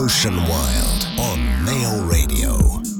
Ocean 0.00 0.36
Wild 0.36 1.08
on 1.18 1.64
Mail 1.64 2.04
Radio. 2.04 2.97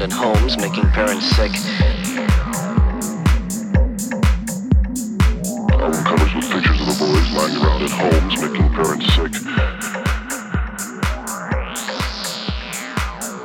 Around 0.00 0.02
in 0.02 0.10
homes, 0.10 0.56
making 0.56 0.88
parents 0.90 1.26
sick. 1.36 1.52
Album 5.72 6.04
covers 6.04 6.34
with 6.34 6.50
pictures 6.50 6.80
of 6.80 6.86
the 6.86 6.96
boys 6.98 7.30
lying 7.32 7.56
around 7.62 7.82
in 7.82 7.90
homes, 7.90 8.40
making 8.40 8.68
parents 8.70 9.14
sick. 9.14 9.34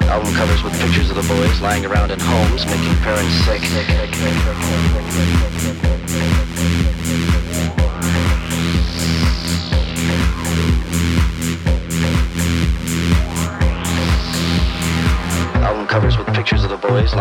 Album 0.09 0.33
covers 0.33 0.63
with 0.63 0.79
pictures 0.79 1.09
of 1.09 1.15
the 1.15 1.27
boys 1.27 1.61
lying 1.61 1.85
around 1.85 2.11
in 2.11 2.19
homes, 2.19 2.65
making 2.65 2.95
parents 3.03 3.33
sick. 3.45 3.61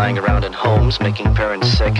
Lying 0.05 0.19
around 0.19 0.44
in 0.44 0.52
homes, 0.52 1.00
making 1.00 1.34
parents 1.34 1.66
sick. 1.78 1.94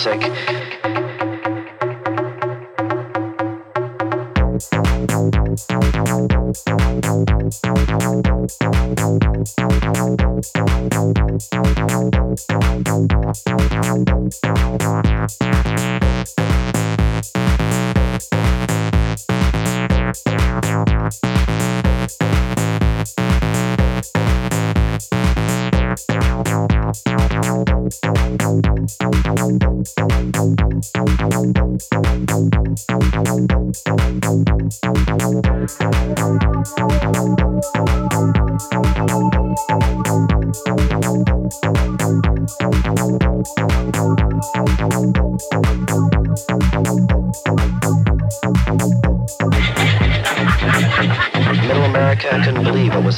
Sick. 0.00 0.56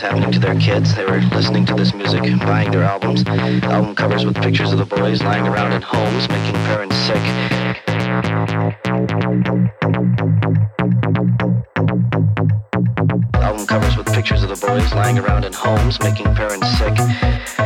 Happening 0.02 0.32
to 0.32 0.40
their 0.40 0.58
kids. 0.58 0.96
They 0.96 1.04
were 1.04 1.20
listening 1.20 1.64
to 1.66 1.74
this 1.74 1.94
music, 1.94 2.22
buying 2.40 2.72
their 2.72 2.82
albums. 2.82 3.24
Album 3.24 3.94
covers 3.94 4.26
with 4.26 4.34
pictures 4.34 4.72
of 4.72 4.78
the 4.78 4.84
boys 4.84 5.22
lying 5.22 5.46
around 5.46 5.72
in 5.72 5.80
homes, 5.80 6.28
making 6.28 6.54
parents 6.66 6.96
sick. 6.96 7.22
Album 13.34 13.66
covers 13.66 13.96
with 13.96 14.12
pictures 14.12 14.42
of 14.42 14.48
the 14.48 14.66
boys 14.66 14.92
lying 14.92 15.18
around 15.20 15.44
in 15.44 15.52
homes, 15.52 16.00
making 16.00 16.34
parents 16.34 16.68
sick. 16.78 17.61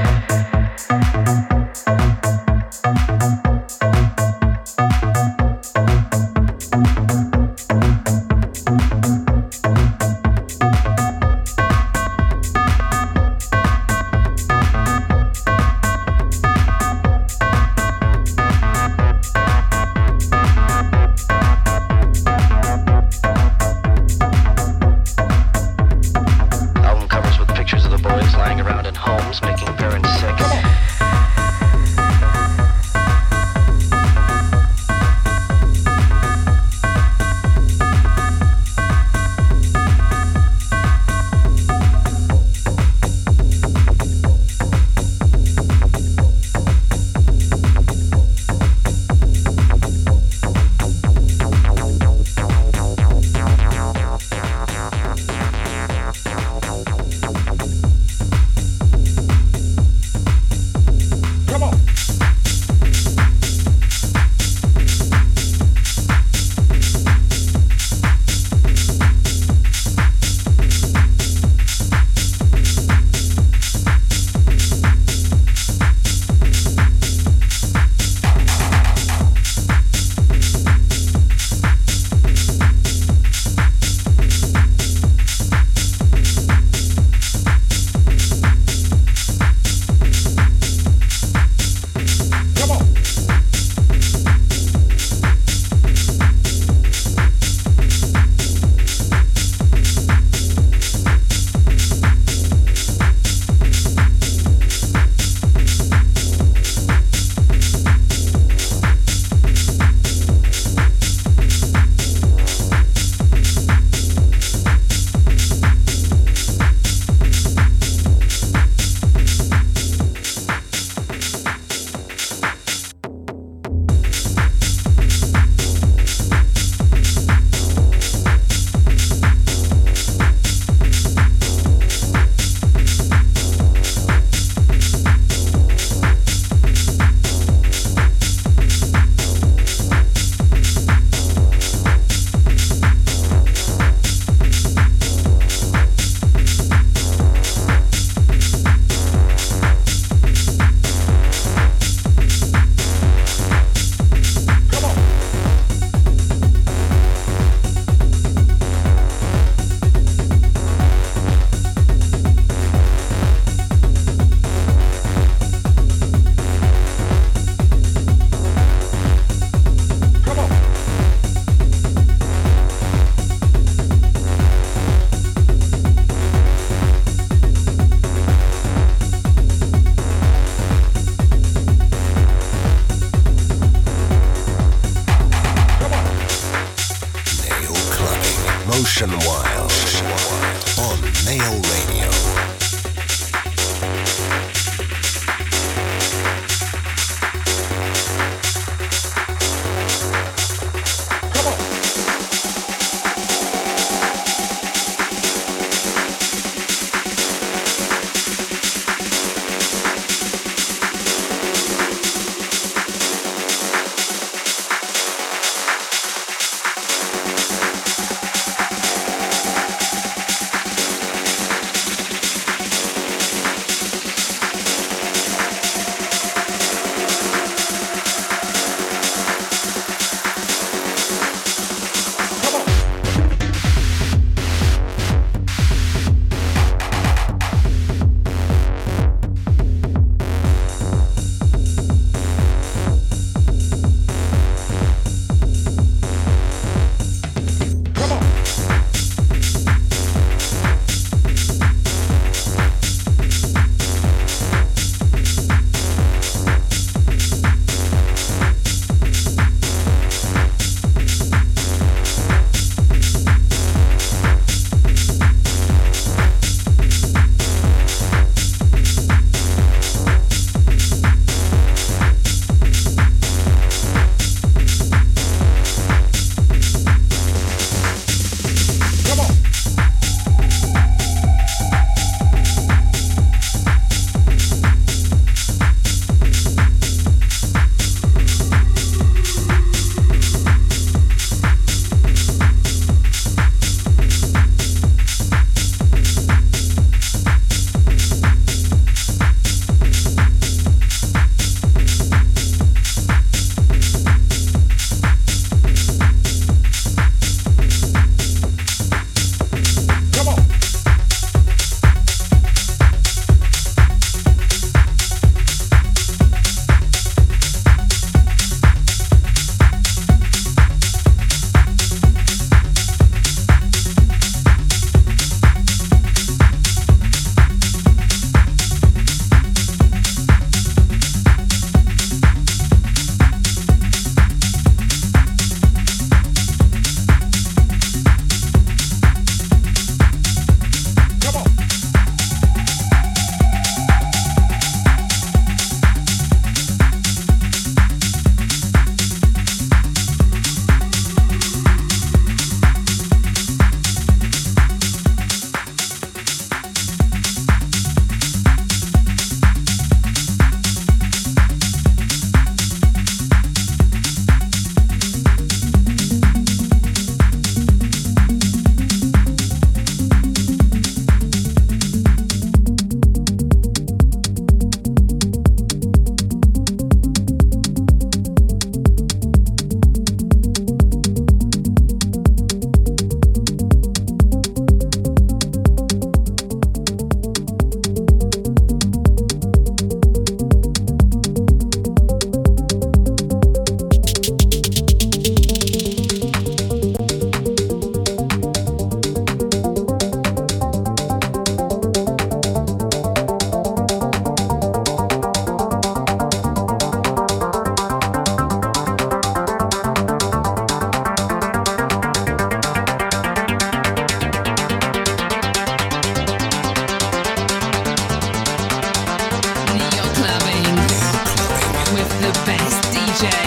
DJ. 423.17 423.46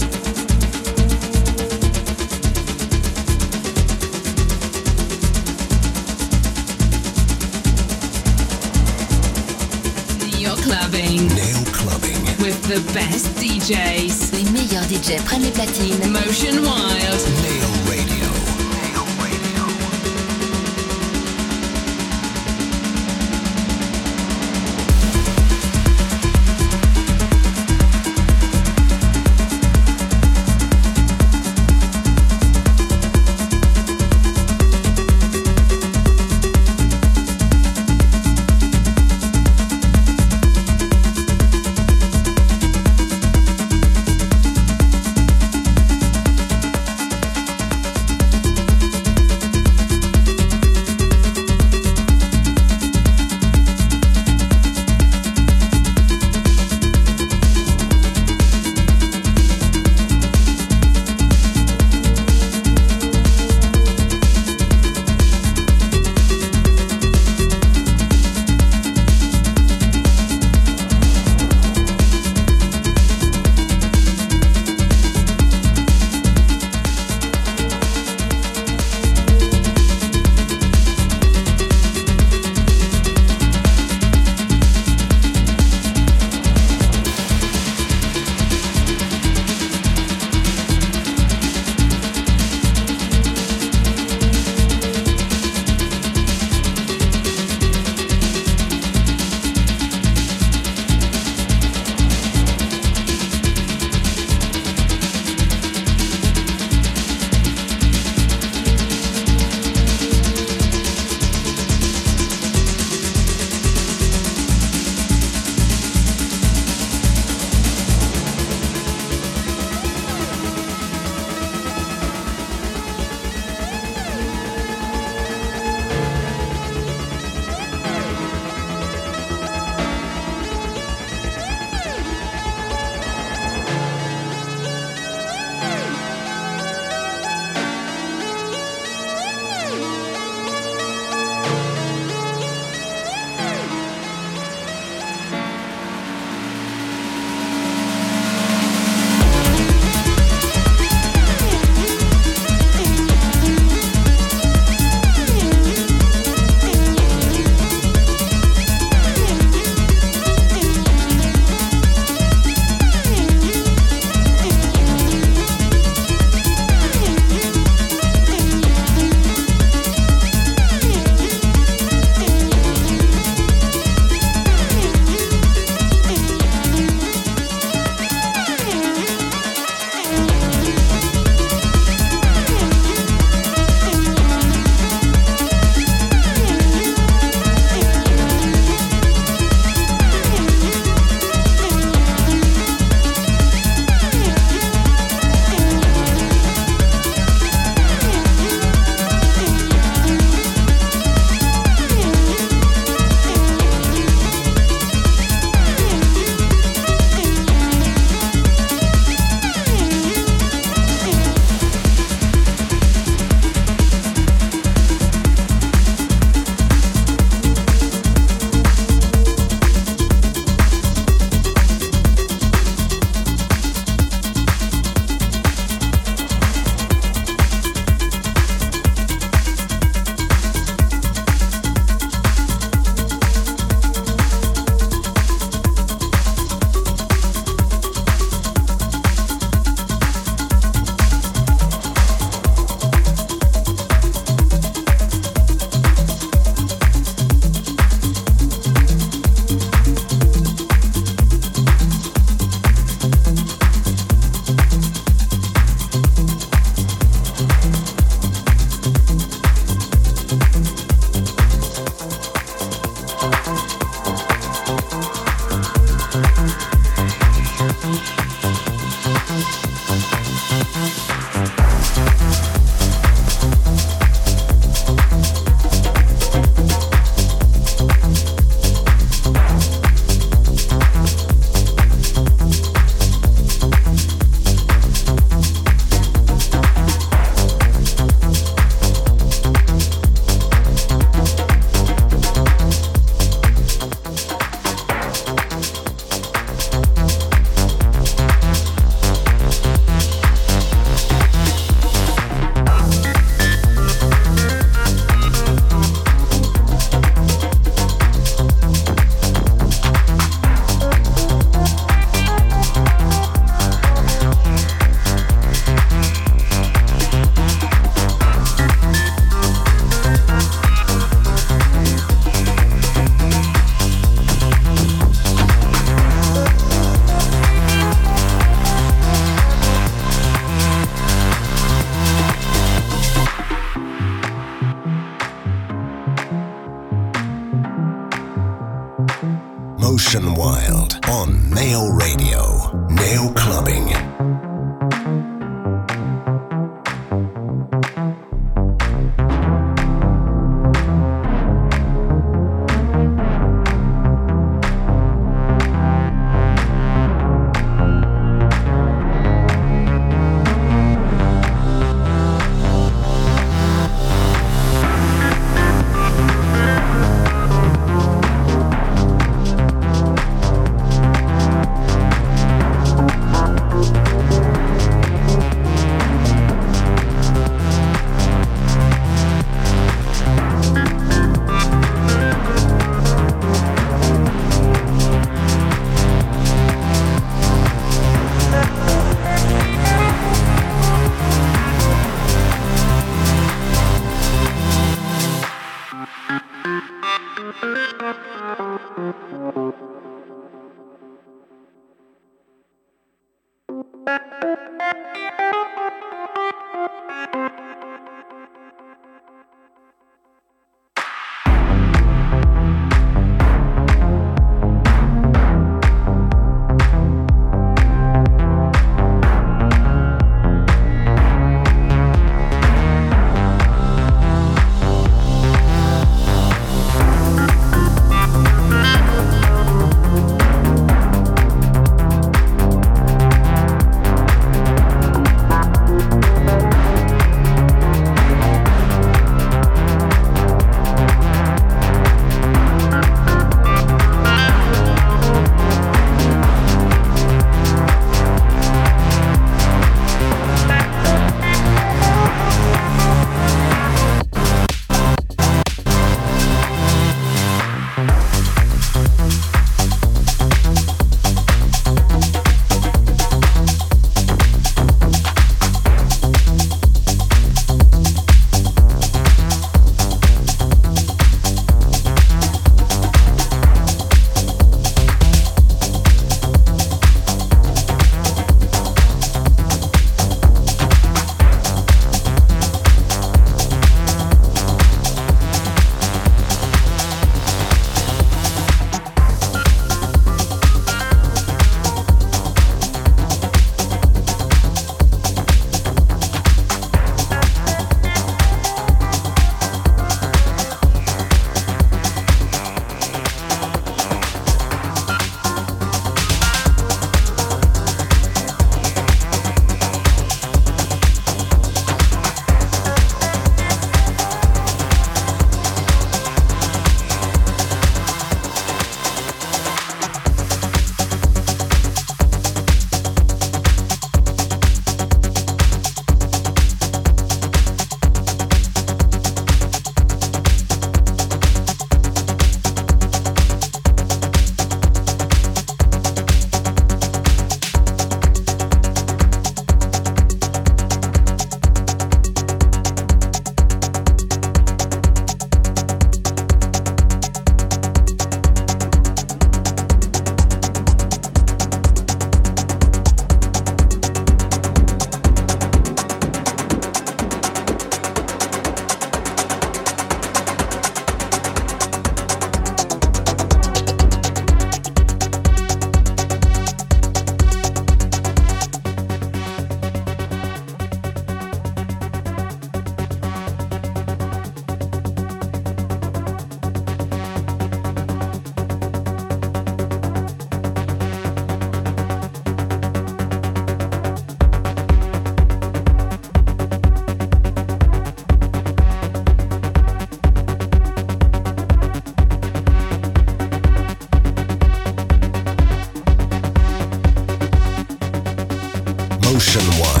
Session 599.51 599.81
1. 599.81 600.00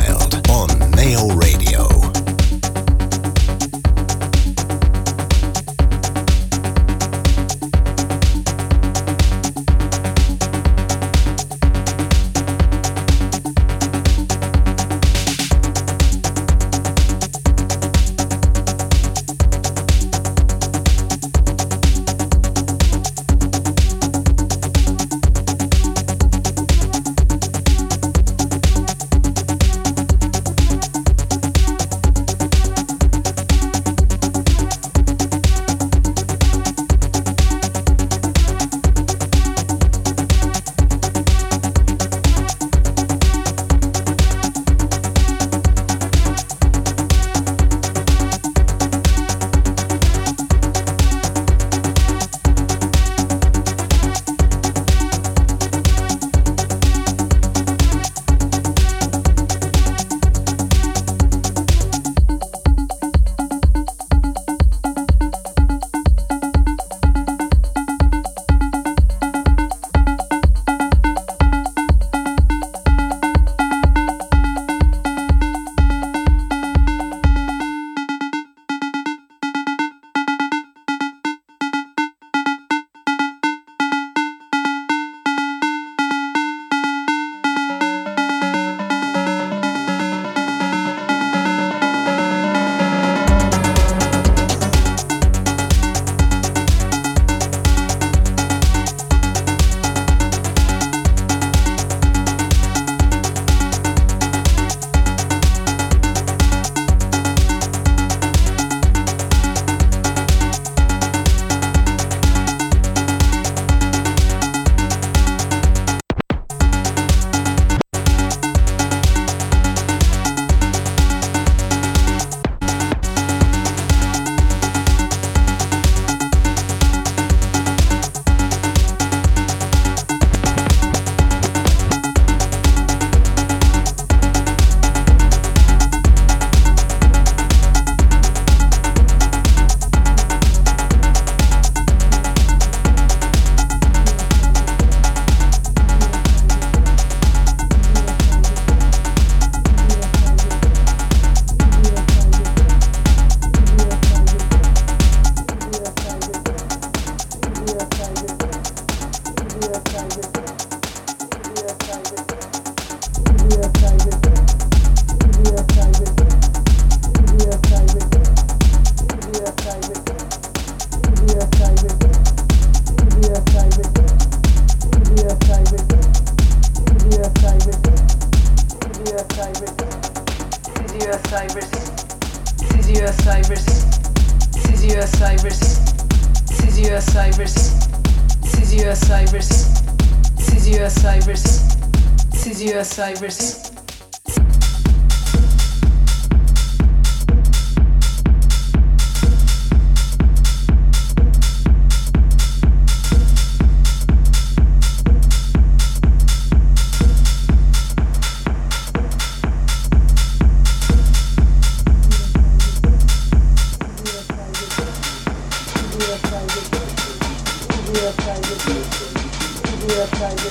Video 219.91 220.05
cyber, 220.05 220.47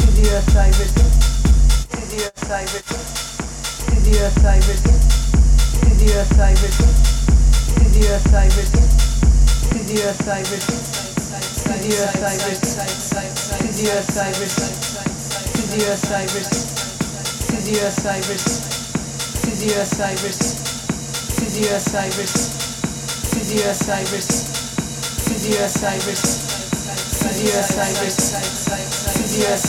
video 0.00 0.40
cyber, 0.40 1.33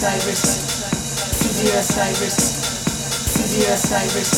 Cyrus. 0.06 0.65
Cynthia 1.56 1.82
Cyrus, 1.82 2.36
Cynthia 3.32 3.78
Cyrus, 3.78 4.32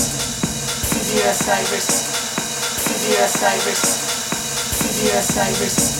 Cynthia 0.86 1.34
Cyrus, 1.34 1.88
Cynthia 2.78 3.28
Cyrus, 3.28 3.82
Cynthia 4.78 5.22
Cyrus. 5.24 5.97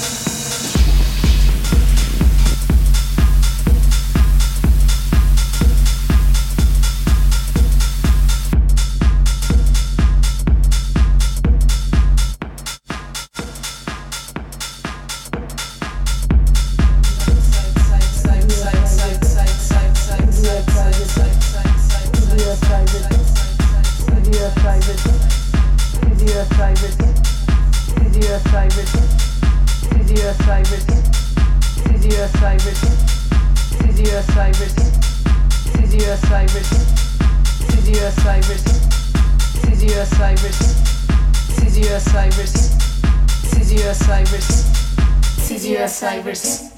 dear 45.68 45.86
Cyrus. 45.90 46.77